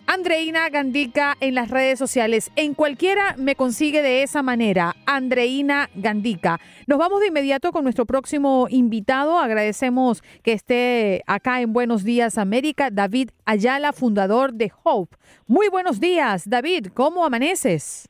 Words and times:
Andreina 0.05 0.69
Gandica 0.69 1.35
en 1.39 1.55
las 1.55 1.69
redes 1.69 1.97
sociales. 1.97 2.51
En 2.55 2.73
cualquiera 2.73 3.35
me 3.37 3.55
consigue 3.55 4.01
de 4.01 4.23
esa 4.23 4.43
manera, 4.43 4.95
Andreina 5.05 5.89
Gandica. 5.95 6.59
Nos 6.87 6.99
vamos 6.99 7.21
de 7.21 7.27
inmediato 7.27 7.71
con 7.71 7.83
nuestro 7.83 8.05
próximo 8.05 8.67
invitado. 8.69 9.39
Agradecemos 9.39 10.21
que 10.43 10.53
esté 10.53 11.23
acá 11.25 11.61
en 11.61 11.73
Buenos 11.73 12.03
Días 12.03 12.37
América, 12.37 12.89
David 12.91 13.29
Ayala, 13.45 13.93
fundador 13.93 14.53
de 14.53 14.71
Hope. 14.83 15.15
Muy 15.47 15.69
buenos 15.69 15.99
días, 15.99 16.49
David. 16.49 16.87
¿Cómo 16.93 17.25
amaneces? 17.25 18.09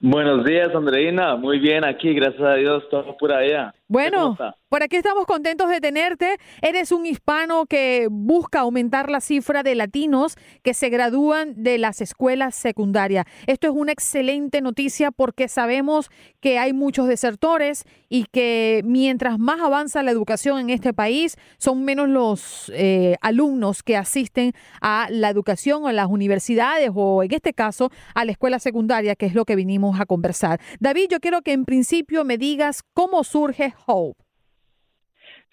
Buenos 0.00 0.44
días, 0.44 0.74
Andreina. 0.74 1.36
Muy 1.36 1.58
bien 1.58 1.84
aquí, 1.84 2.14
gracias 2.14 2.42
a 2.42 2.54
Dios, 2.54 2.88
todo 2.88 3.16
por 3.16 3.32
allá. 3.32 3.74
Bueno, 3.90 4.36
por 4.68 4.82
aquí 4.82 4.96
estamos 4.96 5.24
contentos 5.24 5.70
de 5.70 5.80
tenerte. 5.80 6.36
Eres 6.60 6.92
un 6.92 7.06
hispano 7.06 7.64
que 7.64 8.06
busca 8.10 8.60
aumentar 8.60 9.08
la 9.08 9.22
cifra 9.22 9.62
de 9.62 9.74
latinos 9.74 10.36
que 10.62 10.74
se 10.74 10.90
gradúan 10.90 11.54
de 11.62 11.78
las 11.78 12.02
escuelas 12.02 12.54
secundarias. 12.54 13.24
Esto 13.46 13.66
es 13.66 13.72
una 13.72 13.92
excelente 13.92 14.60
noticia 14.60 15.10
porque 15.10 15.48
sabemos 15.48 16.10
que 16.40 16.58
hay 16.58 16.74
muchos 16.74 17.08
desertores 17.08 17.84
y 18.10 18.26
que 18.26 18.82
mientras 18.84 19.38
más 19.38 19.60
avanza 19.60 20.02
la 20.02 20.10
educación 20.10 20.58
en 20.60 20.68
este 20.68 20.92
país, 20.92 21.36
son 21.56 21.82
menos 21.86 22.10
los 22.10 22.70
eh, 22.74 23.16
alumnos 23.22 23.82
que 23.82 23.96
asisten 23.96 24.52
a 24.82 25.08
la 25.10 25.30
educación 25.30 25.84
o 25.84 25.88
a 25.88 25.94
las 25.94 26.08
universidades 26.08 26.90
o 26.94 27.22
en 27.22 27.32
este 27.32 27.54
caso 27.54 27.90
a 28.14 28.26
la 28.26 28.32
escuela 28.32 28.58
secundaria, 28.58 29.16
que 29.16 29.24
es 29.24 29.34
lo 29.34 29.46
que 29.46 29.56
vinimos 29.56 29.98
a 29.98 30.04
conversar. 30.04 30.60
David, 30.78 31.08
yo 31.10 31.20
quiero 31.20 31.40
que 31.40 31.52
en 31.52 31.64
principio 31.64 32.26
me 32.26 32.36
digas 32.36 32.82
cómo 32.92 33.24
surge 33.24 33.74
Hope? 33.86 34.18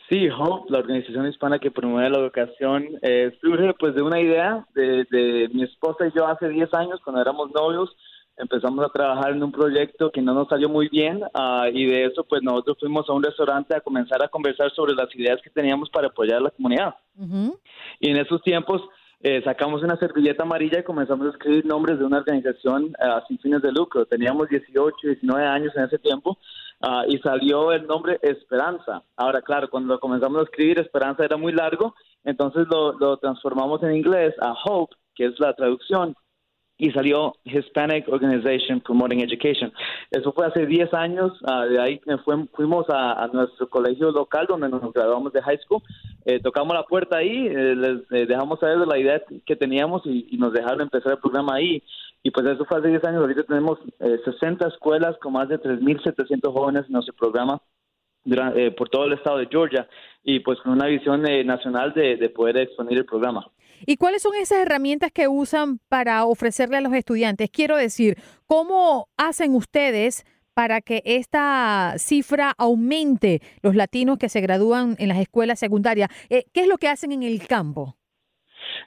Sí, 0.10 0.30
Hope, 0.30 0.72
la 0.72 0.80
organización 0.80 1.28
hispana 1.28 1.58
que 1.58 1.72
promueve 1.72 2.12
la 2.12 2.20
educación, 2.20 2.88
eh, 3.02 3.36
surge 3.42 3.74
pues 3.80 3.96
de 3.96 4.04
una 4.04 4.22
idea 4.22 4.66
de, 4.76 5.50
mi 5.52 5.64
esposa 5.64 6.06
y 6.08 6.12
yo 6.16 6.28
hace 6.28 6.48
10 6.48 6.72
años, 6.76 7.02
cuando 7.04 7.22
éramos 7.22 7.52
novios, 7.52 7.96
empezamos 8.38 8.86
a 8.86 8.90
trabajar 8.90 9.32
en 9.32 9.42
un 9.42 9.52
proyecto 9.52 10.12
que 10.12 10.22
no 10.22 10.34
nos 10.34 10.48
salió 10.48 10.70
muy 10.70 10.90
bien 10.90 11.24
ah, 11.34 11.70
y 11.74 11.86
de 11.86 12.06
eso 12.06 12.26
pues 12.26 12.44
nosotros 12.44 12.78
fuimos 12.82 13.10
a 13.10 13.14
un 13.14 13.24
restaurante 13.24 13.76
a 13.76 13.80
comenzar 13.80 14.22
a 14.22 14.28
conversar 14.28 14.70
sobre 14.72 14.94
las 14.94 15.14
ideas 15.16 15.42
que 15.42 15.50
teníamos 15.50 15.90
para 15.90 16.08
apoyar 16.08 16.38
a 16.38 16.42
la 16.42 16.50
comunidad. 16.52 16.96
Y 18.00 18.10
en 18.10 18.18
esos 18.18 18.42
tiempos 18.44 18.82
eh, 19.22 19.42
sacamos 19.44 19.82
una 19.84 19.98
servilleta 19.98 20.44
amarilla 20.44 20.80
y 20.80 20.84
comenzamos 20.84 21.28
a 21.28 21.30
escribir 21.32 21.66
nombres 21.66 21.98
de 21.98 22.06
una 22.06 22.20
organización 22.20 22.96
uh, 23.00 23.26
sin 23.28 23.40
fines 23.40 23.62
de 23.62 23.72
lucro. 23.72 24.06
Teníamos 24.06 24.50
18, 24.50 24.96
19 25.02 25.46
años 25.46 25.74
en 25.76 25.84
ese 25.84 25.98
tiempo 25.98 26.38
uh, 26.82 27.10
y 27.10 27.18
salió 27.20 27.72
el 27.72 27.88
nombre 27.88 28.20
Esperanza. 28.22 29.04
Ahora, 29.16 29.42
claro, 29.42 29.70
cuando 29.70 30.00
comenzamos 30.00 30.40
a 30.40 30.44
escribir, 30.44 30.80
Esperanza 30.80 31.26
era 31.26 31.38
muy 31.38 31.54
largo, 31.54 31.96
entonces 32.24 32.68
lo, 32.70 32.94
lo 32.94 33.18
transformamos 33.18 33.82
en 33.84 33.96
inglés 33.96 34.36
a 34.42 34.54
Hope, 34.66 34.96
que 35.16 35.26
es 35.26 35.40
la 35.40 35.54
traducción 35.54 36.16
y 36.78 36.92
salió 36.92 37.36
Hispanic 37.46 38.08
Organization 38.10 38.82
Promoting 38.82 39.22
Education. 39.22 39.72
Eso 40.12 40.34
fue 40.34 40.46
hace 40.46 40.66
10 40.66 40.94
años, 40.94 41.32
uh, 41.44 41.70
de 41.70 41.80
ahí 41.80 42.02
fuimos 42.54 42.86
a, 42.90 43.28
nuestro 43.32 43.70
colegio 43.70 44.12
local 44.12 44.46
donde 44.48 44.68
nos 44.70 44.94
graduamos 44.94 45.32
de 45.32 45.42
high 45.42 45.58
school, 45.60 45.82
eh, 46.26 46.40
tocamos 46.40 46.76
la 46.76 46.84
puerta 46.84 47.18
ahí, 47.18 47.48
eh, 47.48 47.76
les 47.76 48.12
eh, 48.12 48.26
dejamos 48.26 48.60
saber 48.60 48.78
la 48.80 48.98
idea 48.98 49.22
que 49.46 49.56
teníamos 49.56 50.02
y, 50.06 50.36
nos 50.38 50.52
dejaron 50.52 50.82
empezar 50.82 51.14
el 51.14 51.20
programa 51.20 51.56
ahí. 51.56 51.82
Y 52.22 52.32
pues 52.32 52.46
eso 52.48 52.66
fue 52.66 52.80
hace 52.80 52.90
10 52.90 53.04
años, 53.06 53.22
ahorita 53.22 53.44
tenemos 53.44 53.80
60 54.00 54.68
escuelas 54.68 55.16
con 55.20 55.34
más 55.34 55.48
de 55.48 55.60
3.700 55.60 56.52
jóvenes 56.52 56.86
en 56.88 56.94
nuestro 56.94 57.14
programa 57.14 57.62
durante, 58.24 58.72
por 58.72 58.90
todo 58.90 59.06
el 59.06 59.14
estado 59.14 59.38
de 59.38 59.48
Georgia 59.48 59.88
y 60.24 60.40
pues 60.40 60.60
con 60.62 60.74
una 60.74 60.88
visión 60.88 61.22
nacional 61.46 61.94
de, 61.94 62.18
de 62.18 62.30
poder 62.30 62.58
exponer 62.58 62.98
el 62.98 63.06
programa. 63.06 63.48
¿Y 63.86 63.98
cuáles 63.98 64.22
son 64.22 64.36
esas 64.36 64.60
herramientas 64.60 65.12
que 65.12 65.28
usan 65.28 65.80
para 65.90 66.26
ofrecerle 66.26 66.78
a 66.78 66.82
los 66.82 66.94
estudiantes? 66.94 67.50
Quiero 67.52 67.78
decir, 67.78 68.18
¿cómo 68.48 69.10
hacen 69.18 69.54
ustedes 69.56 70.26
para 70.54 70.82
que 70.82 71.02
esta 71.06 71.96
cifra 71.98 72.54
aumente 72.58 73.42
los 73.62 73.76
latinos 73.76 74.18
que 74.18 74.30
se 74.30 74.42
gradúan 74.42 74.96
en 75.00 75.10
las 75.10 75.20
escuelas 75.20 75.60
secundarias? 75.60 76.10
Eh, 76.30 76.46
¿Qué 76.54 76.62
es 76.62 76.68
lo 76.68 76.78
que 76.78 76.88
hacen 76.88 77.12
en 77.12 77.24
el 77.24 77.46
campo? 77.48 77.98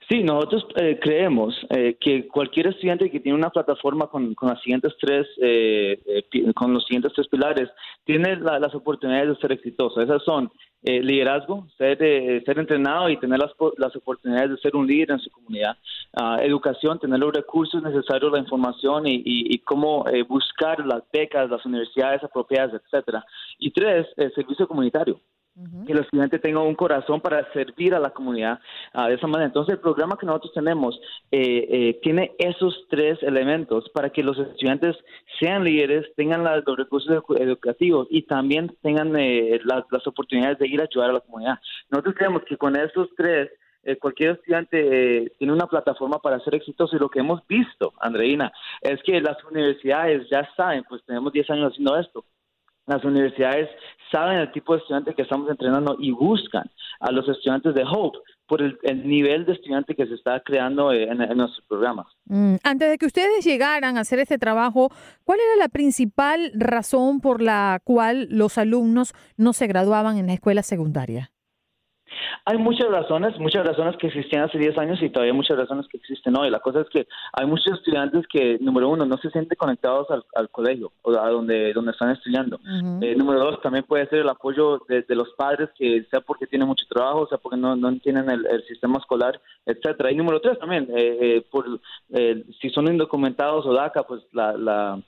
Sí, 0.09 0.23
nosotros 0.23 0.67
eh, 0.77 0.99
creemos 1.03 1.55
eh, 1.69 1.99
que 2.01 2.27
cualquier 2.29 2.69
estudiante 2.69 3.11
que 3.11 3.21
tiene 3.21 3.37
una 3.37 3.51
plataforma 3.51 4.07
con, 4.07 4.35
las 4.41 4.61
siguientes 4.63 4.95
tres, 4.99 5.27
eh, 5.43 6.01
eh 6.07 6.53
con 6.55 6.73
los 6.73 6.87
siguientes 6.87 7.13
tres 7.15 7.29
pilares, 7.29 7.69
tiene 8.05 8.37
la, 8.37 8.59
las 8.59 8.75
oportunidades 8.75 9.29
de 9.29 9.37
ser 9.37 9.53
exitoso. 9.53 10.01
Esas 10.01 10.25
son 10.25 10.51
eh, 10.83 11.03
liderazgo, 11.03 11.67
ser, 11.77 11.99
ser 11.99 12.59
entrenado 12.59 13.11
y 13.11 13.19
tener 13.19 13.39
las, 13.39 13.53
las 13.77 13.95
oportunidades 13.97 14.53
de 14.53 14.57
ser 14.57 14.77
un 14.77 14.87
líder 14.87 15.11
en 15.11 15.19
su 15.19 15.31
comunidad. 15.31 15.77
Uh, 16.19 16.41
educación, 16.41 16.99
tener 16.99 17.19
los 17.19 17.35
recursos 17.35 17.83
necesarios, 17.83 18.33
la 18.33 18.39
información 18.39 19.07
y, 19.07 19.17
y, 19.17 19.55
y 19.55 19.59
cómo 19.59 20.07
buscar 20.27 20.87
las 20.87 21.03
becas, 21.13 21.51
las 21.51 21.67
universidades 21.67 22.25
apropiadas, 22.25 22.81
etcétera. 22.83 23.23
Y 23.59 23.71
tres, 23.73 24.07
servicio 24.35 24.67
comunitario 24.67 25.21
que 25.87 25.93
el 25.93 25.99
estudiante 25.99 26.39
tenga 26.39 26.61
un 26.61 26.75
corazón 26.75 27.21
para 27.21 27.51
servir 27.53 27.95
a 27.95 27.99
la 27.99 28.11
comunidad 28.11 28.61
uh, 28.95 29.09
de 29.09 29.15
esa 29.15 29.27
manera. 29.27 29.47
Entonces, 29.47 29.75
el 29.75 29.81
programa 29.81 30.17
que 30.19 30.27
nosotros 30.27 30.53
tenemos 30.53 31.01
eh, 31.31 31.67
eh, 31.71 32.01
tiene 32.03 32.33
esos 32.39 32.87
tres 32.89 33.19
elementos 33.23 33.89
para 33.91 34.11
que 34.11 34.23
los 34.23 34.39
estudiantes 34.39 34.97
sean 35.39 35.65
líderes, 35.65 36.07
tengan 36.17 36.45
los 36.45 36.77
recursos 36.77 37.23
educativos 37.39 38.07
y 38.11 38.23
también 38.23 38.75
tengan 38.83 39.17
eh, 39.17 39.61
las, 39.65 40.07
oportunidades 40.07 40.59
de 40.59 40.69
ir 40.69 40.81
a 40.81 40.85
ayudar 40.85 41.11
a 41.11 41.15
la 41.15 41.21
comunidad. 41.21 41.59
Nosotros 41.91 42.15
creemos 42.17 42.43
que 42.45 42.57
con 42.57 42.77
esos 42.77 43.09
tres, 43.17 43.51
eh, 43.83 43.97
cualquier 43.97 44.33
estudiante 44.33 45.25
eh, 45.25 45.33
tiene 45.39 45.53
una 45.53 45.67
plataforma 45.67 46.19
para 46.19 46.41
ser 46.41 46.55
exitoso 46.55 46.97
y 46.97 46.99
lo 46.99 47.09
que 47.09 47.21
hemos 47.21 47.47
visto, 47.47 47.93
Andreina, 48.01 48.53
es 48.81 49.03
que 49.03 49.21
las 49.21 49.43
universidades 49.45 50.29
ya 50.31 50.49
saben, 50.57 50.85
pues 50.89 51.05
tenemos 51.05 51.33
10 51.33 51.51
años 51.51 51.73
haciendo 51.73 51.99
esto, 51.99 52.25
las 52.89 53.05
universidades 53.05 53.69
saben 54.11 54.39
el 54.39 54.51
tipo 54.53 54.73
de 54.73 54.81
estudiante 54.81 55.15
que 55.15 55.23
estamos 55.23 55.51
entrenando 55.51 55.97
y 56.01 56.11
buscan 56.11 56.65
a 57.01 57.13
los 57.13 57.29
estudiantes 57.29 57.75
de 57.75 57.85
Hope 57.85 58.19
por 58.47 58.63
el, 58.63 58.79
el 58.83 59.07
nivel 59.07 59.45
de 59.45 59.53
estudiante 59.53 59.95
que 59.95 60.07
se 60.07 60.15
está 60.15 60.41
creando 60.41 60.91
en, 60.93 61.21
en 61.21 61.37
nuestros 61.37 61.65
programas. 61.69 62.07
Mm, 62.25 62.57
antes 62.65 62.91
de 62.91 62.97
que 62.99 63.07
ustedes 63.07 63.45
llegaran 63.45 63.99
a 63.99 64.01
hacer 64.01 64.19
este 64.19 64.39
trabajo, 64.39 64.91
¿cuál 65.25 65.39
era 65.39 65.63
la 65.63 65.69
principal 65.69 66.51
razón 66.55 67.21
por 67.21 67.43
la 67.43 67.81
cual 67.85 68.27
los 68.31 68.57
alumnos 68.57 69.13
no 69.37 69.53
se 69.53 69.67
graduaban 69.67 70.17
en 70.17 70.29
la 70.29 70.33
escuela 70.33 70.63
secundaria? 70.63 71.31
Hay 72.45 72.59
muchas 72.59 72.89
razones, 72.89 73.39
muchas 73.39 73.67
razones 73.67 73.97
que 73.97 74.09
existían 74.09 74.45
hace 74.45 74.59
10 74.59 74.79
años 74.79 75.03
y 75.03 75.11
todavía 75.11 75.35
muchas 75.35 75.59
razones 75.59 75.87
que 75.89 75.99
existen 75.99 76.37
hoy. 76.37 76.51
La 76.51 76.61
cosa 76.61 76.81
es 76.81 76.89
que 76.89 77.07
hay 77.33 77.47
muchos 77.47 77.75
estudiantes 77.75 78.27
que, 78.27 78.59
número 78.61 78.89
uno, 78.89 79.05
no 79.05 79.17
se 79.19 79.31
sienten 79.31 79.57
conectados 79.57 80.09
al, 80.11 80.49
colegio 80.51 80.93
o 81.03 81.13
a 81.13 81.29
donde, 81.31 81.73
donde 81.73 81.93
están 81.93 82.11
estudiando. 82.11 82.59
Eh, 83.03 83.15
número 83.17 83.41
dos, 83.41 83.61
también 83.61 83.85
puede 83.85 84.07
ser 84.09 84.21
el 84.21 84.29
apoyo 84.29 84.81
de, 84.89 85.05
los 85.15 85.31
padres, 85.37 85.69
que 85.77 86.05
sea 86.11 86.21
porque 86.21 86.47
tienen 86.47 86.69
mucho 86.69 86.87
trabajo, 86.89 87.27
sea 87.29 87.39
porque 87.39 87.59
no, 87.59 87.77
no 87.77 87.97
tienen 87.99 88.31
el, 88.31 88.65
sistema 88.67 88.99
escolar, 88.99 89.41
etcétera. 89.67 90.11
Y 90.11 90.17
número 90.17 90.41
tres 90.41 90.59
también, 90.59 90.89
eh, 90.95 91.19
eh, 91.21 91.47
por 91.51 91.81
si 92.61 92.71
son 92.71 92.89
indocumentados 92.89 93.67
o 93.67 93.73
DACA, 93.73 94.03
pues 94.03 94.23
la 94.33 94.53
la 94.57 95.01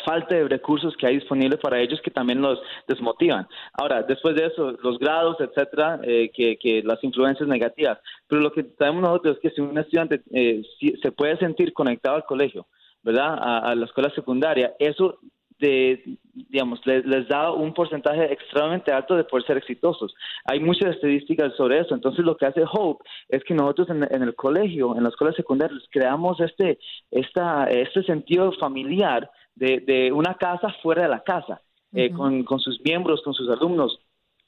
falta 0.00 0.34
de 0.34 0.48
recursos 0.48 0.96
que 0.96 1.06
hay 1.06 1.16
disponibles 1.16 1.60
para 1.60 1.80
ellos 1.80 2.00
que 2.02 2.10
también 2.10 2.40
los 2.40 2.60
desmotivan. 2.88 3.46
Ahora, 3.72 4.02
después 4.02 4.34
de 4.34 4.46
eso, 4.46 4.72
los 4.82 4.98
grados, 4.98 5.36
etcétera, 5.40 6.00
eh, 6.02 6.30
que, 6.34 6.56
que, 6.56 6.82
las 6.82 7.02
influencias 7.02 7.48
negativas. 7.48 7.98
Pero 8.28 8.40
lo 8.42 8.52
que 8.52 8.64
sabemos 8.78 9.02
nosotros 9.02 9.36
es 9.36 9.42
que 9.42 9.50
si 9.50 9.60
un 9.60 9.76
estudiante 9.78 10.22
eh, 10.32 10.62
se 11.02 11.12
puede 11.12 11.36
sentir 11.38 11.72
conectado 11.72 12.16
al 12.16 12.24
colegio, 12.24 12.66
¿verdad? 13.02 13.36
A, 13.38 13.74
la 13.74 13.84
escuela 13.84 14.10
secundaria, 14.14 14.74
eso 14.78 15.18
de, 15.58 16.18
digamos, 16.34 16.80
les, 16.84 17.28
da 17.28 17.52
un 17.52 17.72
porcentaje 17.72 18.32
extremadamente 18.32 18.92
alto 18.92 19.14
de 19.14 19.24
poder 19.24 19.46
ser 19.46 19.56
exitosos. 19.56 20.14
Hay 20.46 20.58
muchas 20.60 20.94
estadísticas 20.96 21.54
sobre 21.56 21.80
eso. 21.80 21.94
Entonces, 21.94 22.24
lo 22.24 22.36
que 22.36 22.46
hace 22.46 22.62
Hope 22.70 23.04
es 23.28 23.44
que 23.44 23.54
nosotros 23.54 23.90
en, 23.90 24.02
en 24.10 24.22
el 24.22 24.34
colegio, 24.34 24.96
en 24.96 25.04
la 25.04 25.10
escuela 25.10 25.32
secundaria, 25.34 25.76
creamos 25.90 26.40
este, 26.40 26.78
esta, 27.10 27.64
este 27.64 28.02
sentido 28.02 28.52
familiar 28.52 29.30
de, 29.54 29.80
de 29.80 30.12
una 30.12 30.34
casa 30.34 30.74
fuera 30.82 31.02
de 31.02 31.08
la 31.08 31.22
casa, 31.22 31.62
eh, 31.92 32.10
con, 32.10 32.44
con 32.44 32.60
sus 32.60 32.80
miembros, 32.84 33.22
con 33.22 33.34
sus 33.34 33.48
alumnos. 33.48 34.00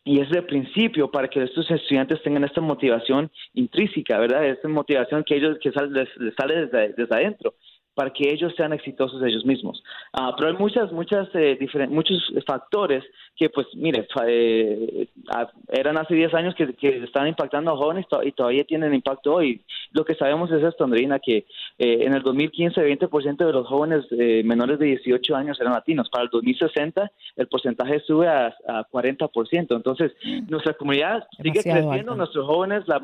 Y 0.05 0.20
es 0.20 0.31
de 0.31 0.43
principio 0.43 1.11
para 1.11 1.29
que 1.29 1.43
estos 1.43 1.69
estudiantes 1.70 2.23
tengan 2.23 2.44
esta 2.44 2.61
motivación 2.61 3.31
intrínseca, 3.55 4.19
¿verdad? 4.19 4.44
Esta 4.47 4.69
motivación 4.69 5.25
que 5.25 5.37
ellos 5.37 5.58
que 5.61 5.73
sale, 5.73 5.91
les, 5.91 6.35
sale 6.35 6.67
desde, 6.67 6.93
desde 6.93 7.14
adentro 7.14 7.55
para 7.96 8.10
que 8.10 8.31
ellos 8.31 8.52
sean 8.54 8.75
exitosos 8.75 9.22
ellos 9.22 9.46
mismos. 9.46 9.82
Ah, 10.12 10.34
pero 10.37 10.50
hay 10.50 10.56
muchas, 10.58 10.93
muchas, 10.93 11.28
eh, 11.32 11.58
muchos 11.88 12.31
factores 12.46 13.02
que, 13.34 13.48
pues, 13.48 13.66
mire, 13.75 14.06
eh, 14.26 15.08
ah, 15.34 15.50
eran 15.69 15.96
hace 15.96 16.14
10 16.14 16.34
años 16.34 16.54
que, 16.54 16.75
que 16.75 17.02
estaban 17.02 17.28
impactando 17.31 17.70
a 17.70 17.76
jóvenes 17.76 18.04
y 18.22 18.32
todavía 18.32 18.64
tienen 18.64 18.93
impacto 18.93 19.32
hoy. 19.32 19.62
Lo 19.93 20.04
que 20.04 20.14
sabemos 20.14 20.52
es 20.52 20.62
esto, 20.62 20.84
Andreina, 20.84 21.19
que 21.19 21.46
eh, 21.78 22.04
en 22.04 22.12
el 22.12 22.22
2015 22.22 22.82
20% 22.82 23.46
de 23.46 23.52
los 23.52 23.66
jóvenes 23.66 24.04
menores 24.44 24.78
de 24.78 24.87
18 24.87 25.34
años 25.34 25.58
eran 25.58 25.72
latinos. 25.72 26.10
Para 26.10 26.25
el 26.25 26.31
2060 26.31 27.10
el 27.37 27.48
porcentaje 27.48 28.00
sube 28.00 28.28
a, 28.28 28.54
a 28.69 28.87
40%. 28.90 29.75
Entonces, 29.75 30.12
nuestra 30.50 30.75
comunidad 30.75 31.26
sigue 31.43 31.62
creciendo, 31.62 32.14
nuestros 32.14 32.46
jóvenes, 32.46 32.87
la, 32.87 33.00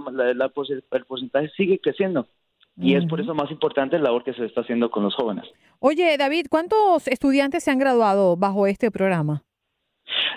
el 0.91 1.05
porcentaje 1.07 1.49
sigue 1.57 1.79
creciendo. 1.79 2.27
Y 2.77 2.95
es 2.95 3.05
por 3.07 3.21
eso 3.21 3.35
más 3.35 3.51
importante 3.51 3.99
la 3.99 4.05
labor 4.05 4.25
que 4.25 4.33
se 4.33 4.47
está 4.47 4.63
haciendo 4.63 4.91
con 4.91 5.03
los 5.03 5.15
jóvenes. 5.15 5.45
Oye, 5.79 6.17
David, 6.17 6.47
¿cuántos 6.49 7.07
estudiantes 7.07 7.65
se 7.65 7.71
han 7.71 7.79
graduado 7.79 8.37
bajo 8.37 8.67
este 8.67 8.91
programa? 8.91 9.43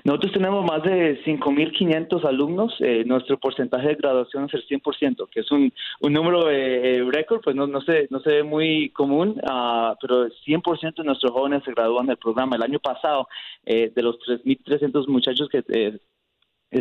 Nosotros 0.04 0.34
tenemos 0.34 0.64
más 0.66 0.84
de 0.84 1.24
5.500 1.26 2.26
alumnos. 2.26 2.76
Eh, 2.80 3.04
nuestro 3.06 3.40
porcentaje 3.40 3.88
de 3.88 3.96
graduación 3.96 4.46
es 4.46 4.54
el 4.54 4.68
100%, 4.68 5.28
que 5.32 5.40
es 5.40 5.52
un, 5.52 5.74
un 6.02 6.14
número 6.14 6.50
eh, 6.52 6.98
eh, 6.98 7.10
récord, 7.12 7.42
pues 7.44 7.56
no, 7.56 7.66
no, 7.66 7.82
se, 7.82 8.08
no 8.12 8.20
se 8.20 8.30
ve 8.30 8.44
muy 8.44 8.90
común, 8.92 9.42
uh, 9.42 9.96
pero 10.00 10.28
100% 10.28 10.96
de 10.98 11.04
nuestros 11.04 11.32
jóvenes 11.32 11.64
se 11.64 11.72
gradúan 11.72 12.06
del 12.06 12.18
programa. 12.18 12.56
El 12.56 12.64
año 12.64 12.80
pasado, 12.80 13.28
de 13.66 13.92
los 13.96 14.18
3.300 14.20 15.08
muchachos 15.08 15.50
que 15.50 15.64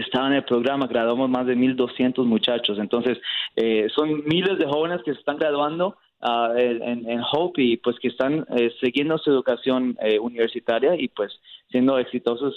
estaba 0.01 0.27
en 0.27 0.35
el 0.35 0.45
programa, 0.45 0.87
graduamos 0.87 1.31
más 1.31 1.47
de 1.47 1.57
1.200 1.57 2.25
muchachos. 2.25 2.79
Entonces, 2.79 3.19
eh, 3.57 3.87
son 3.95 4.25
miles 4.25 4.59
de 4.59 4.67
jóvenes 4.67 5.01
que 5.05 5.13
se 5.13 5.21
están 5.21 5.37
graduando 5.37 5.97
uh, 6.21 6.57
en, 6.57 7.09
en, 7.09 7.21
Hope 7.33 7.63
y 7.63 7.77
pues 7.77 7.97
que 8.01 8.09
están 8.09 8.45
eh, 8.57 8.73
siguiendo 8.81 9.19
su 9.19 9.31
educación 9.31 9.97
eh, 10.01 10.19
universitaria 10.19 10.97
y 10.97 11.09
pues 11.09 11.33
siendo 11.71 11.99
exitosos 11.99 12.55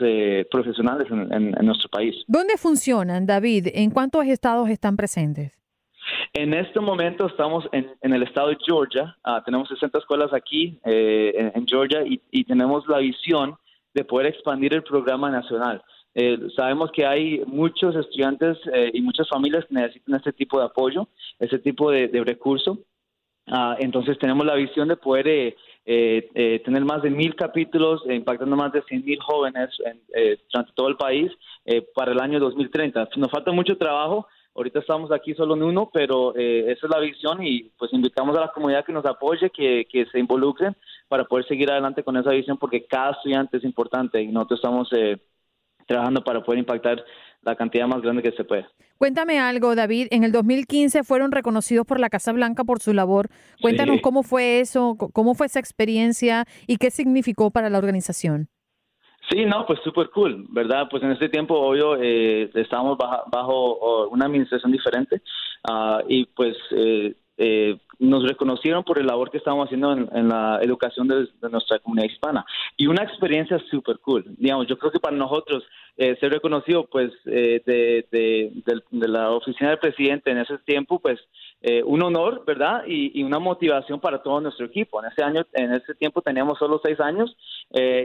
profesionales 0.52 1.08
en, 1.10 1.56
en, 1.58 1.66
nuestro 1.66 1.90
país. 1.90 2.16
¿Dónde 2.28 2.56
funcionan, 2.58 3.26
David? 3.26 3.68
¿En 3.74 3.90
cuántos 3.90 4.26
estados 4.26 4.70
están 4.70 4.96
presentes? 4.96 5.58
En 6.34 6.54
este 6.54 6.80
momento 6.80 7.26
estamos 7.26 7.68
en, 7.72 7.88
en 8.02 8.14
el 8.14 8.24
estado 8.24 8.50
de 8.50 8.58
Georgia. 8.64 9.16
Uh, 9.26 9.42
tenemos 9.44 9.68
60 9.70 9.98
escuelas 9.98 10.32
aquí 10.34 10.80
en, 10.84 11.52
en, 11.56 11.68
Georgia 11.68 12.04
y, 12.06 12.22
y 12.30 12.44
tenemos 12.44 12.88
la 12.88 13.00
visión 13.00 13.56
de 13.96 14.06
poder 14.06 14.28
expandir 14.28 14.74
el 14.76 14.84
programa 14.84 15.32
nacional. 15.32 15.82
Eh, 16.20 16.36
sabemos 16.56 16.90
que 16.92 17.06
hay 17.06 17.44
muchos 17.46 17.96
estudiantes 17.96 18.58
eh, 18.74 18.90
y 18.92 19.02
muchas 19.02 19.30
familias 19.30 19.66
que 19.66 19.76
necesitan 19.76 20.16
este 20.16 20.34
tipo 20.34 20.58
de 20.58 20.66
apoyo, 20.66 21.08
este 21.38 21.60
tipo 21.60 21.92
de, 21.92 22.10
recurso. 22.26 22.80
Ah, 23.46 23.76
entonces 23.80 24.18
tenemos 24.18 24.44
la 24.44 24.56
visión 24.56 24.88
de 24.88 24.98
poder 24.98 25.56
eh, 25.86 26.62
tener 26.66 26.84
más 26.86 27.04
de 27.04 27.12
mil 27.12 27.36
capítulos 27.36 28.02
impactando 28.10 28.56
más 28.56 28.74
de 28.74 28.82
100 28.82 29.06
mil 29.06 29.20
jóvenes 29.22 29.70
en, 29.86 30.02
durante 30.52 30.74
todo 30.74 30.88
el 30.88 30.98
país 30.98 31.32
para 31.94 32.14
el 32.14 32.20
año 32.20 32.40
2030. 32.40 33.10
Nos 33.16 33.30
falta 33.30 33.52
mucho 33.52 33.78
trabajo. 33.78 34.28
Ahorita 34.56 34.80
estamos 34.80 35.12
aquí 35.12 35.36
solo 35.36 35.54
en 35.54 35.62
uno, 35.62 35.92
pero 35.94 36.36
esa 36.36 36.88
es 36.88 36.90
la 36.90 37.00
visión 37.00 37.46
y 37.46 37.70
pues 37.78 37.94
invitamos 37.94 38.36
a 38.36 38.42
la 38.42 38.52
comunidad 38.52 38.84
que 38.84 38.92
nos 38.92 39.06
apoye, 39.06 39.52
que, 39.52 39.86
que 39.86 40.08
se 40.08 40.18
involucren 40.18 40.76
para 41.08 41.26
poder 41.26 41.46
seguir 41.46 41.72
adelante 41.72 42.04
con 42.04 42.18
esa 42.18 42.32
visión 42.32 42.58
porque 42.58 42.88
cada 42.88 43.12
estudiante 43.12 43.58
es 43.58 43.64
importante 43.64 44.20
y 44.20 44.30
nosotros 44.30 44.60
estamos 44.60 44.90
trabajando 45.88 46.24
para 46.24 46.44
poder 46.44 46.60
impactar 46.60 47.04
la 47.42 47.56
cantidad 47.56 47.88
más 47.88 48.02
grande 48.02 48.22
que 48.22 48.32
se 48.32 48.44
puede. 48.44 48.68
Cuéntame 48.98 49.40
algo, 49.40 49.76
David. 49.76 50.08
En 50.12 50.24
el 50.24 50.32
2015 50.32 51.04
fueron 51.04 51.32
reconocidos 51.32 51.86
por 51.86 52.00
la 52.00 52.10
Casa 52.10 52.34
Blanca 52.34 52.64
por 52.64 52.80
su 52.80 52.94
labor. 52.94 53.30
Cuéntanos 53.62 54.02
cómo 54.02 54.24
fue 54.24 54.60
eso, 54.60 54.96
cómo 55.14 55.36
fue 55.36 55.46
esa 55.46 55.60
experiencia 55.60 56.46
y 56.68 56.78
qué 56.78 56.92
significó 56.92 57.52
para 57.52 57.70
la 57.70 57.78
organización. 57.78 58.50
Sí, 59.30 59.46
no, 59.46 59.66
pues 59.66 59.80
súper 59.84 60.10
cool, 60.12 60.46
¿verdad? 60.50 60.88
Pues 60.90 61.04
en 61.04 61.12
este 61.12 61.28
tiempo, 61.28 61.54
obvio, 61.56 61.98
eh, 62.02 62.50
estábamos 62.54 62.98
bajo, 62.98 64.08
una 64.08 64.26
administración 64.26 64.72
diferente 64.72 65.22
uh, 65.70 66.00
y 66.08 66.26
pues 66.28 66.56
eh, 66.72 67.14
eh, 67.38 67.78
nos 68.00 68.28
reconocieron 68.28 68.84
por 68.84 69.00
el 69.00 69.08
labor 69.08 69.32
que 69.32 69.38
estamos 69.38 69.66
haciendo 69.66 69.92
en, 69.92 70.30
la 70.30 70.60
educación 70.62 71.08
de, 71.08 71.28
nuestra 71.50 71.80
comunidad 71.80 72.10
hispana. 72.10 72.46
Y 72.76 72.88
una 72.88 73.04
experiencia 73.04 73.60
súper 73.72 74.00
cool. 74.00 74.26
Digamos, 74.38 74.68
yo 74.68 74.78
creo 74.78 74.92
que 74.92 75.00
para 75.00 75.16
nosotros 75.16 75.64
eh, 75.98 76.16
ser 76.20 76.32
reconocido 76.32 76.86
pues 76.86 77.12
eh, 77.26 77.62
de, 77.66 78.52
la 78.92 79.32
oficina 79.32 79.70
del 79.70 79.80
presidente 79.80 80.30
en 80.30 80.40
ese 80.40 80.58
tiempo, 80.60 81.00
pues 81.00 81.20
eh, 81.62 81.82
un 81.84 82.04
honor, 82.04 82.44
¿verdad? 82.46 82.84
Y, 82.88 83.24
una 83.24 83.40
motivación 83.40 84.00
para 84.00 84.22
todo 84.22 84.40
nuestro 84.42 84.68
equipo. 84.68 85.02
En 85.04 85.12
ese 85.12 85.24
año, 85.24 85.46
en 85.54 85.74
ese 85.74 85.96
tiempo 85.96 86.22
teníamos 86.22 86.60
solo 86.60 86.80
seis 86.84 87.00
años 87.00 87.36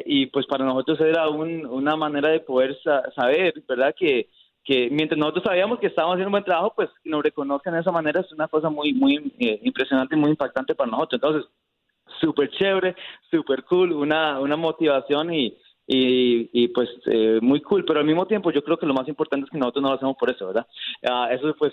y 0.04 0.26
pues 0.26 0.46
para 0.46 0.64
nosotros 0.64 1.00
era 1.00 1.28
una 1.28 1.94
manera 1.94 2.30
de 2.30 2.40
poder 2.40 2.76
saber, 3.14 3.62
¿verdad? 3.68 3.94
Que 3.96 4.28
que 4.64 4.88
mientras 4.90 5.18
nosotros 5.18 5.44
sabíamos 5.44 5.78
que 5.80 5.88
estábamos 5.88 6.14
haciendo 6.14 6.28
un 6.28 6.32
buen 6.32 6.44
trabajo, 6.44 6.72
pues 6.74 6.88
nos 7.04 7.22
reconozcan 7.22 7.74
de 7.74 7.80
esa 7.80 7.90
manera 7.90 8.20
es 8.20 8.32
una 8.32 8.48
cosa 8.48 8.70
muy, 8.70 8.92
muy 8.92 9.32
eh, 9.38 9.60
impresionante 9.62 10.14
y 10.14 10.18
muy 10.18 10.30
impactante 10.30 10.74
para 10.74 10.90
nosotros. 10.90 11.20
Entonces, 11.22 11.50
súper 12.20 12.50
chévere, 12.50 12.94
súper 13.30 13.64
cool, 13.64 13.92
una, 13.92 14.38
una 14.40 14.56
motivación 14.56 15.32
y, 15.34 15.56
y, 15.86 16.48
y 16.52 16.68
pues 16.68 16.88
eh, 17.06 17.38
muy 17.42 17.60
cool, 17.60 17.84
pero 17.84 18.00
al 18.00 18.06
mismo 18.06 18.26
tiempo 18.26 18.50
yo 18.50 18.62
creo 18.62 18.78
que 18.78 18.86
lo 18.86 18.94
más 18.94 19.08
importante 19.08 19.44
es 19.44 19.50
que 19.50 19.58
nosotros 19.58 19.82
no 19.82 19.88
lo 19.90 19.94
hacemos 19.96 20.16
por 20.16 20.30
eso, 20.30 20.46
¿verdad? 20.46 20.66
Uh, 21.02 21.32
eso 21.32 21.54
pues 21.58 21.72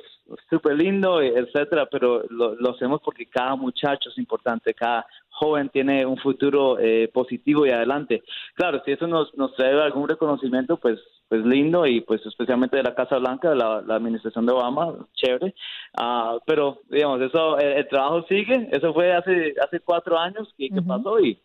súper 0.49 0.75
lindo, 0.75 1.21
etcétera, 1.21 1.87
pero 1.89 2.23
lo, 2.29 2.55
lo, 2.55 2.71
hacemos 2.71 3.01
porque 3.03 3.25
cada 3.27 3.55
muchacho 3.55 4.09
es 4.09 4.17
importante, 4.17 4.73
cada 4.73 5.05
joven 5.29 5.69
tiene 5.69 6.05
un 6.05 6.17
futuro 6.17 6.77
eh, 6.79 7.09
positivo 7.13 7.65
y 7.65 7.69
adelante. 7.69 8.23
Claro, 8.55 8.81
si 8.83 8.91
eso 8.91 9.07
nos, 9.07 9.35
nos 9.37 9.55
trae 9.55 9.79
algún 9.79 10.09
reconocimiento, 10.09 10.77
pues 10.77 10.99
pues 11.29 11.45
lindo 11.45 11.85
y 11.85 12.01
pues 12.01 12.25
especialmente 12.25 12.75
de 12.75 12.83
la 12.83 12.95
Casa 12.95 13.19
Blanca, 13.19 13.53
la, 13.53 13.81
la 13.85 13.95
administración 13.95 14.47
de 14.47 14.51
Obama, 14.51 14.95
chévere. 15.13 15.53
Uh, 15.95 16.39
pero 16.45 16.79
digamos, 16.89 17.21
eso, 17.21 17.57
el, 17.59 17.87
trabajo 17.87 18.25
sigue, 18.27 18.67
eso 18.71 18.93
fue 18.93 19.13
hace, 19.13 19.53
hace 19.63 19.79
cuatro 19.79 20.17
años 20.17 20.51
que, 20.57 20.69
pasó 20.81 21.19
y, 21.19 21.39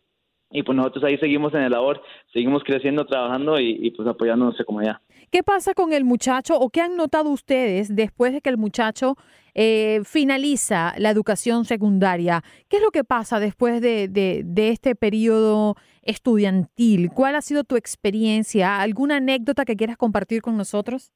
y 0.55 0.63
pues 0.63 0.77
nosotros 0.77 1.05
ahí 1.05 1.19
seguimos 1.19 1.53
en 1.53 1.63
el 1.63 1.73
labor, 1.73 2.01
seguimos 2.33 2.63
creciendo, 2.65 3.05
trabajando 3.05 3.59
y, 3.61 3.77
y 3.83 3.91
pues 3.91 4.09
apoyando 4.09 4.45
a 4.45 4.47
nuestra. 4.47 4.65
¿Qué 5.31 5.43
pasa 5.43 5.75
con 5.75 5.93
el 5.93 6.05
muchacho 6.05 6.57
o 6.57 6.71
qué 6.71 6.81
han 6.81 6.97
notado 6.97 7.31
ustedes 7.31 7.95
después 7.95 8.33
de 8.33 8.41
que 8.41 8.51
el 8.51 8.57
muchacho 8.57 9.17
eh, 9.55 10.01
finaliza 10.05 10.95
la 10.99 11.11
educación 11.11 11.65
secundaria? 11.65 12.45
¿Qué 12.69 12.77
es 12.77 12.83
lo 12.83 12.93
que 12.93 13.03
pasa 13.03 13.41
después 13.41 13.81
de, 13.81 14.07
de, 14.09 14.69
este 14.69 14.95
periodo 14.95 15.75
estudiantil? 16.03 17.11
¿Cuál 17.11 17.35
ha 17.35 17.43
sido 17.43 17.65
tu 17.65 17.75
experiencia? 17.75 18.81
¿Alguna 18.81 19.17
anécdota 19.17 19.65
que 19.65 19.75
quieras 19.75 19.97
compartir 19.97 20.41
con 20.41 20.57
nosotros? 20.57 21.13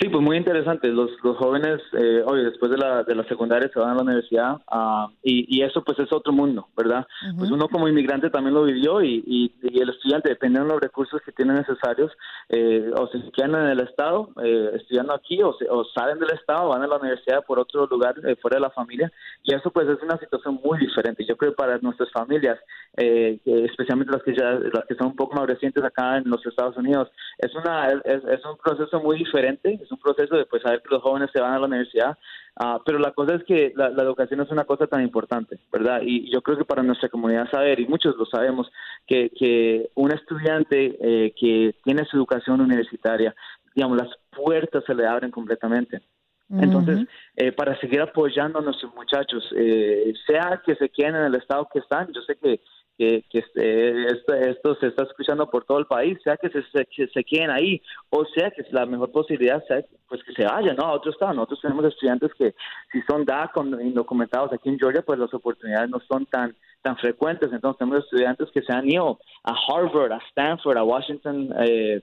Sí, 0.00 0.08
pues 0.08 0.22
muy 0.22 0.36
interesante. 0.36 0.88
Los, 0.88 1.10
los 1.22 1.36
jóvenes 1.36 1.80
eh, 1.92 2.22
hoy 2.26 2.44
después 2.44 2.70
de 2.70 2.78
la, 2.78 3.02
de 3.04 3.14
la 3.14 3.24
secundaria 3.24 3.70
se 3.72 3.78
van 3.78 3.90
a 3.90 3.94
la 3.94 4.02
universidad 4.02 4.54
uh, 4.70 5.10
y, 5.22 5.56
y, 5.56 5.62
eso 5.62 5.82
pues 5.84 5.98
es 5.98 6.12
otro 6.12 6.32
mundo, 6.32 6.68
¿verdad? 6.76 7.06
Uh 7.06 7.26
-huh. 7.26 7.38
Pues 7.38 7.50
uno 7.50 7.68
como 7.68 7.88
inmigrante 7.88 8.30
también 8.30 8.54
lo 8.54 8.64
vivió 8.64 9.02
y, 9.02 9.22
y, 9.26 9.52
y, 9.62 9.80
el 9.80 9.90
estudiante, 9.90 10.28
dependiendo 10.28 10.68
de 10.68 10.74
los 10.74 10.82
recursos 10.82 11.20
que 11.24 11.32
tienen 11.32 11.56
necesarios, 11.56 12.10
eh, 12.48 12.90
o 12.96 13.06
se 13.08 13.18
quedan 13.32 13.54
en 13.54 13.66
el 13.68 13.80
estado 13.80 14.30
eh, 14.42 14.70
estudiando 14.74 15.14
aquí 15.14 15.42
o, 15.42 15.54
se, 15.54 15.68
o, 15.68 15.84
salen 15.94 16.18
del 16.18 16.32
estado, 16.32 16.68
van 16.68 16.82
a 16.82 16.86
la 16.86 16.96
universidad 16.96 17.44
por 17.44 17.58
otro 17.58 17.86
lugar 17.86 18.14
eh, 18.24 18.36
fuera 18.36 18.56
de 18.56 18.62
la 18.62 18.70
familia 18.70 19.12
y 19.42 19.54
eso 19.54 19.70
pues 19.70 19.88
es 19.88 20.02
una 20.02 20.18
situación 20.18 20.60
muy 20.64 20.78
diferente. 20.78 21.24
Yo 21.24 21.36
creo 21.36 21.52
que 21.52 21.56
para 21.56 21.78
nuestras 21.78 22.10
familias, 22.12 22.58
eh, 22.96 23.38
especialmente 23.44 24.12
las 24.12 24.22
que 24.22 24.34
ya 24.34 24.52
las 24.52 24.84
que 24.86 24.94
son 24.94 25.08
un 25.08 25.16
poco 25.16 25.34
más 25.34 25.46
recientes 25.46 25.82
acá 25.84 26.18
en 26.18 26.28
los 26.28 26.44
Estados 26.46 26.76
Unidos, 26.76 27.08
es 27.38 27.54
una 27.54 27.88
es, 27.88 28.24
es 28.24 28.44
un 28.44 28.56
proceso 28.58 29.00
muy 29.00 29.18
diferente 29.18 29.61
es 29.62 29.92
un 29.92 29.98
proceso 29.98 30.36
de 30.36 30.46
pues, 30.46 30.62
saber 30.62 30.82
que 30.82 30.94
los 30.94 31.02
jóvenes 31.02 31.30
se 31.32 31.40
van 31.40 31.52
a 31.52 31.58
la 31.58 31.66
universidad, 31.66 32.18
uh, 32.60 32.78
pero 32.84 32.98
la 32.98 33.12
cosa 33.12 33.36
es 33.36 33.44
que 33.44 33.72
la, 33.76 33.90
la, 33.90 34.02
educación 34.02 34.40
es 34.40 34.50
una 34.50 34.64
cosa 34.64 34.86
tan 34.86 35.02
importante, 35.02 35.58
¿verdad? 35.72 36.00
Y 36.02 36.30
yo 36.32 36.42
creo 36.42 36.58
que 36.58 36.64
para 36.64 36.82
nuestra 36.82 37.08
comunidad 37.08 37.50
saber, 37.50 37.80
y 37.80 37.86
muchos 37.86 38.16
lo 38.16 38.26
sabemos, 38.26 38.70
que, 39.06 39.30
que 39.30 39.90
un 39.94 40.12
estudiante 40.12 40.96
eh, 41.00 41.34
que 41.38 41.74
tiene 41.84 42.04
su 42.04 42.16
educación 42.16 42.60
universitaria, 42.60 43.34
digamos, 43.74 43.98
las 43.98 44.10
puertas 44.30 44.84
se 44.84 44.94
le 44.94 45.06
abren 45.06 45.30
completamente. 45.30 46.02
Entonces, 46.50 46.98
uh 46.98 47.00
-huh. 47.00 47.08
eh, 47.36 47.52
para 47.52 47.78
seguir 47.80 48.02
apoyando 48.02 48.58
a 48.58 48.62
nuestros 48.62 48.94
muchachos, 48.94 49.42
eh, 49.56 50.12
sea 50.26 50.60
que 50.64 50.74
se 50.74 50.90
queden 50.90 51.16
en 51.16 51.24
el 51.24 51.34
estado 51.36 51.66
que 51.72 51.78
están, 51.78 52.12
yo 52.12 52.20
sé 52.22 52.36
que 52.36 52.60
que, 53.02 53.24
que 53.28 53.38
esto, 53.38 54.34
esto, 54.34 54.74
se 54.76 54.86
está 54.86 55.02
escuchando 55.02 55.50
por 55.50 55.64
todo 55.64 55.78
el 55.78 55.86
país, 55.86 56.18
sea 56.22 56.36
que 56.36 56.48
se, 56.50 56.62
se, 56.70 56.86
que 56.86 57.08
se 57.08 57.24
queden 57.24 57.50
ahí 57.50 57.82
o 58.10 58.24
sea 58.26 58.50
que 58.52 58.62
la 58.70 58.86
mejor 58.86 59.10
posibilidad 59.10 59.64
sea 59.66 59.82
pues 60.08 60.22
que 60.22 60.32
se 60.34 60.44
vayan 60.44 60.76
¿no? 60.76 60.84
a 60.84 60.92
otro 60.92 61.10
estado. 61.10 61.34
Nosotros 61.34 61.60
tenemos 61.62 61.84
estudiantes 61.86 62.30
que 62.34 62.54
si 62.92 63.02
son 63.02 63.24
DAC 63.24 63.56
indocumentados 63.80 64.52
aquí 64.52 64.68
en 64.68 64.78
Georgia, 64.78 65.02
pues 65.02 65.18
las 65.18 65.34
oportunidades 65.34 65.90
no 65.90 65.98
son 66.00 66.26
tan 66.26 66.54
tan 66.82 66.96
frecuentes. 66.96 67.50
Entonces 67.52 67.78
tenemos 67.78 68.04
estudiantes 68.04 68.48
que 68.52 68.62
se 68.62 68.72
han 68.72 68.88
ido 68.88 69.18
a 69.44 69.54
Harvard, 69.68 70.12
a 70.12 70.20
Stanford, 70.28 70.76
a 70.76 70.84
Washington, 70.84 71.54
eh, 71.60 72.00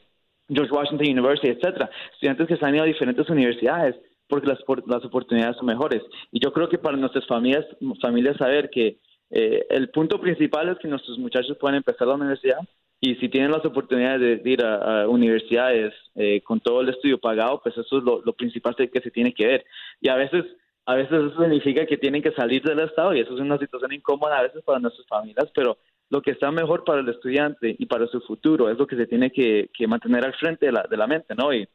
George 0.49 0.73
Washington 0.73 1.07
University, 1.07 1.49
etcétera. 1.49 1.89
Estudiantes 2.13 2.47
que 2.47 2.57
se 2.57 2.65
han 2.65 2.75
ido 2.75 2.83
a 2.83 2.87
diferentes 2.87 3.29
universidades 3.29 3.95
porque 4.27 4.47
las, 4.47 4.59
las 4.87 5.05
oportunidades 5.05 5.57
son 5.57 5.65
mejores. 5.65 6.03
Y 6.31 6.39
yo 6.43 6.51
creo 6.51 6.69
que 6.69 6.77
para 6.77 6.97
nuestras 6.97 7.25
familias, 7.27 7.65
familias 8.01 8.37
saber 8.37 8.69
que 8.69 8.97
eh, 9.31 9.65
el 9.69 9.89
punto 9.89 10.19
principal 10.19 10.69
es 10.69 10.77
que 10.79 10.87
nuestros 10.87 11.17
muchachos 11.17 11.57
puedan 11.57 11.77
empezar 11.77 12.07
la 12.07 12.15
universidad 12.15 12.59
y 13.01 13.15
si 13.15 13.29
tienen 13.29 13.51
las 13.51 13.63
oportunidades 13.63 14.43
de 14.43 14.49
ir 14.49 14.63
a, 14.63 15.07
universidades 15.07 15.93
eh, 16.15 16.41
con 16.41 16.59
todo 16.59 16.81
el 16.81 16.89
estudio 16.89 17.17
pagado, 17.17 17.61
pues 17.63 17.77
eso 17.77 17.97
es 17.97 18.03
lo, 18.03 18.21
lo, 18.23 18.33
principal 18.33 18.75
que 18.75 19.01
se 19.01 19.11
tiene 19.11 19.33
que 19.33 19.47
ver. 19.47 19.65
Y 20.01 20.09
a 20.09 20.15
veces, 20.15 20.43
a 20.85 20.95
veces 20.95 21.13
eso 21.13 21.41
significa 21.41 21.85
que 21.85 21.97
tienen 21.97 22.21
que 22.21 22.33
salir 22.33 22.61
del 22.63 22.79
estado 22.79 23.13
y 23.13 23.21
eso 23.21 23.33
es 23.35 23.39
una 23.39 23.57
situación 23.57 23.93
incómoda 23.93 24.39
a 24.39 24.43
veces 24.43 24.63
para 24.63 24.79
nuestras 24.79 25.07
familias, 25.07 25.49
pero 25.55 25.77
lo 26.09 26.21
que 26.21 26.31
está 26.31 26.51
mejor 26.51 26.83
para 26.83 26.99
el 26.99 27.07
estudiante 27.07 27.75
y 27.77 27.85
para 27.85 28.07
su 28.07 28.19
futuro 28.21 28.69
es 28.69 28.77
lo 28.77 28.87
que 28.87 28.97
se 28.97 29.05
tiene 29.05 29.31
que, 29.31 29.69
que 29.73 29.87
mantener 29.87 30.25
al 30.25 30.33
frente 30.33 30.65
de 30.65 30.71
la, 30.71 30.85
de 30.89 30.97
la 30.97 31.07
mente, 31.07 31.35
¿no? 31.35 31.53
Y, 31.53 31.67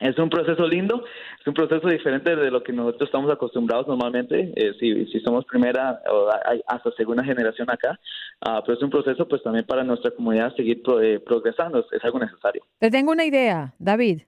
es 0.00 0.18
un 0.18 0.28
proceso 0.28 0.66
lindo, 0.66 1.04
es 1.40 1.46
un 1.46 1.54
proceso 1.54 1.88
diferente 1.88 2.34
de 2.34 2.50
lo 2.50 2.62
que 2.62 2.72
nosotros 2.72 3.08
estamos 3.08 3.30
acostumbrados 3.30 3.86
normalmente, 3.86 4.52
eh, 4.56 4.72
si, 4.80 5.06
si, 5.06 5.20
somos 5.20 5.44
primera 5.44 6.00
o 6.10 6.28
hasta 6.66 6.90
segunda 6.92 7.24
generación 7.24 7.70
acá, 7.70 7.98
uh, 8.46 8.60
pero 8.64 8.76
es 8.76 8.82
un 8.82 8.90
proceso 8.90 9.26
pues 9.28 9.42
también 9.42 9.64
para 9.64 9.84
nuestra 9.84 10.10
comunidad 10.10 10.54
seguir 10.56 10.82
eh, 11.00 11.20
progresando, 11.24 11.78
es, 11.78 11.86
es 11.92 12.04
algo 12.04 12.18
necesario. 12.18 12.64
Te 12.78 12.90
tengo 12.90 13.12
una 13.12 13.24
idea, 13.24 13.72
David. 13.78 14.22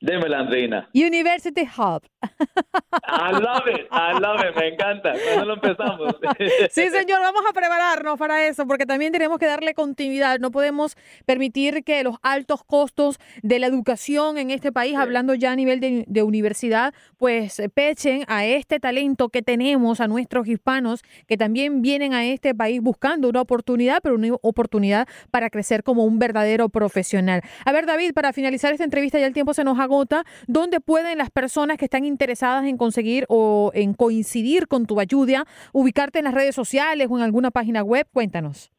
Démela, 0.00 0.38
Andreina. 0.38 0.88
University 0.94 1.68
Hub. 1.76 2.02
I 2.22 3.32
love 3.32 3.66
it, 3.66 3.86
I 3.92 4.18
love 4.18 4.40
it, 4.40 4.56
me 4.56 4.68
encanta. 4.68 5.12
¿Cuándo 5.12 5.44
lo 5.44 5.54
empezamos? 5.54 6.16
sí, 6.70 6.88
señor, 6.88 7.20
vamos 7.20 7.42
a 7.48 7.52
prepararnos 7.52 8.18
para 8.18 8.46
eso, 8.46 8.66
porque 8.66 8.86
también 8.86 9.12
tenemos 9.12 9.38
que 9.38 9.44
darle 9.44 9.74
continuidad. 9.74 10.38
No 10.38 10.50
podemos 10.50 10.96
permitir 11.26 11.84
que 11.84 12.02
los 12.02 12.16
altos 12.22 12.64
costos 12.64 13.18
de 13.42 13.58
la 13.58 13.66
educación 13.66 14.38
en 14.38 14.50
este 14.50 14.72
país, 14.72 14.92
sí. 14.92 14.96
hablando 14.96 15.34
ya 15.34 15.52
a 15.52 15.56
nivel 15.56 15.80
de, 15.80 16.04
de, 16.06 16.22
universidad, 16.22 16.94
pues 17.18 17.60
pechen 17.74 18.24
a 18.26 18.46
este 18.46 18.80
talento 18.80 19.28
que 19.28 19.42
tenemos, 19.42 20.00
a 20.00 20.08
nuestros 20.08 20.48
hispanos, 20.48 21.02
que 21.26 21.36
también 21.36 21.82
vienen 21.82 22.14
a 22.14 22.24
este 22.24 22.54
país 22.54 22.80
buscando 22.80 23.28
una 23.28 23.42
oportunidad, 23.42 23.98
pero 24.02 24.14
una 24.14 24.34
oportunidad 24.40 25.06
para 25.30 25.50
crecer 25.50 25.82
como 25.82 26.04
un 26.04 26.18
verdadero 26.18 26.70
profesional. 26.70 27.42
A 27.66 27.72
ver, 27.72 27.84
David, 27.84 28.14
para 28.14 28.32
finalizar 28.32 28.72
esta 28.72 28.84
entrevista, 28.84 29.18
ya 29.18 29.26
el 29.26 29.34
tiempo 29.34 29.52
se 29.52 29.62
nos 29.62 29.78
ha 29.78 29.89
agota, 29.90 30.22
¿dónde 30.46 30.80
pueden 30.80 31.18
las 31.18 31.30
personas 31.30 31.76
que 31.76 31.86
están 31.86 32.04
interesadas 32.04 32.64
en 32.64 32.76
conseguir 32.76 33.26
o 33.28 33.72
en 33.74 33.94
coincidir 33.94 34.68
con 34.68 34.86
tu 34.86 35.00
ayuda 35.00 35.44
ubicarte 35.72 36.20
en 36.20 36.26
las 36.26 36.34
redes 36.34 36.54
sociales 36.54 37.08
o 37.10 37.16
en 37.16 37.24
alguna 37.24 37.50
página 37.50 37.82
web? 37.82 38.06
Cuéntanos. 38.12 38.70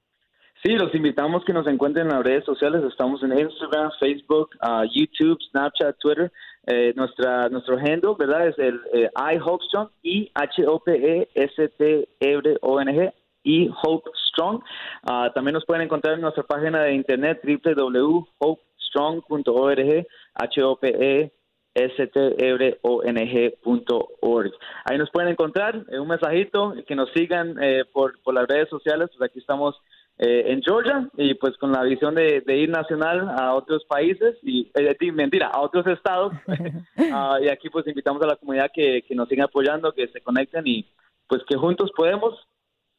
Sí, 0.63 0.74
los 0.74 0.94
invitamos 0.94 1.44
que 1.44 1.53
nos 1.53 1.65
encuentren 1.68 2.08
en 2.08 2.13
las 2.13 2.24
redes 2.24 2.46
sociales. 2.46 2.84
Estamos 2.84 3.24
en 3.24 3.38
Instagram, 3.38 3.91
Facebook, 4.00 4.51
uh, 4.62 4.84
YouTube, 4.94 5.39
Snapchat, 5.50 5.98
Twitter. 6.00 6.32
Eh, 6.68 6.94
nuestra 6.96 7.50
nuestro 7.50 7.75
handle, 7.75 8.13
¿verdad? 8.20 8.48
Es 8.48 8.60
el 8.60 8.80
eh, 8.94 9.10
I 9.15 9.39
Hope 9.44 9.65
Strong, 9.65 9.89
I 10.03 10.30
H 10.36 10.63
O 10.68 10.80
P 10.80 10.94
E 10.94 11.27
S 11.34 11.70
T 11.70 12.08
R 12.20 12.58
O 12.62 12.80
N 12.80 12.94
G 12.94 13.12
y 13.44 13.68
Hope 13.82 14.12
Strong. 14.30 14.62
Uh, 15.10 15.32
también 15.34 15.56
nos 15.56 15.65
pueden 15.65 15.82
encontrar 15.82 16.13
en 16.13 16.22
nuestra 16.22 16.44
página 16.44 16.84
de 16.84 16.94
internet 16.94 17.41
www.hopestrong.org 17.44 20.06
H-O-P-E 20.36 21.32
strong.org. 23.74 24.52
Ahí 24.86 24.98
nos 24.98 25.10
pueden 25.10 25.30
encontrar 25.30 25.86
eh, 25.90 26.00
un 26.00 26.08
mensajito 26.08 26.74
que 26.86 26.96
nos 26.96 27.10
sigan 27.12 27.56
eh, 27.62 27.86
por, 27.92 28.22
por 28.24 28.34
las 28.34 28.48
redes 28.48 28.70
sociales. 28.70 29.10
Pues 29.18 29.30
aquí 29.30 29.40
estamos 29.40 29.80
eh, 30.18 30.52
en 30.52 30.62
Georgia 30.62 31.10
y 31.18 31.34
pues 31.36 31.58
con 31.58 31.72
la 31.72 31.82
visión 31.84 32.14
de, 32.14 32.42
de 32.46 32.58
ir 32.58 32.70
nacional 32.70 33.28
a 33.40 33.56
otros 33.56 33.84
países 33.86 34.38
y 34.44 34.70
eh, 34.76 35.12
mentira 35.12 35.48
a 35.48 35.62
otros 35.62 35.88
estados 35.88 36.34
uh, 36.48 37.38
y 37.44 37.50
aquí 37.50 37.70
pues 37.72 37.88
invitamos 37.88 38.22
a 38.22 38.28
la 38.28 38.36
comunidad 38.36 38.70
que, 38.72 39.02
que 39.08 39.16
nos 39.16 39.28
siga 39.30 39.46
apoyando, 39.46 39.94
que 39.94 40.08
se 40.10 40.22
conecten 40.22 40.68
y 40.68 40.86
pues 41.28 41.42
que 41.48 41.56
juntos 41.58 41.92
podemos 41.96 42.36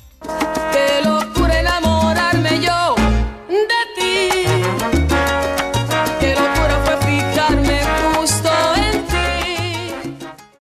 Qué 0.73 1.01
locura 1.05 1.61
enamorarme 1.61 2.61
yo 2.61 2.78